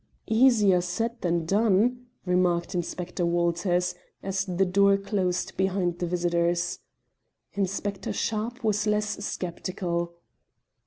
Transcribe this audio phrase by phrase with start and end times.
[0.25, 3.93] "Easier said than done," remarked Inspector Walters,
[4.23, 6.79] as the door closed behind the visitors.
[7.53, 10.15] Inspector Sharpe was less sceptical.